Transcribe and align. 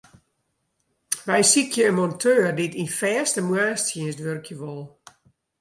Wy 1.27 1.41
sykje 1.51 1.83
in 1.89 1.97
monteur 1.99 2.43
dy't 2.57 2.77
yn 2.81 2.91
fêste 2.99 3.39
moarnstsjinst 3.47 4.23
wurkje 4.25 4.55
wol. 4.61 4.83